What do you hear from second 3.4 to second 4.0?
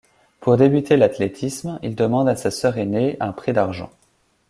d'argent.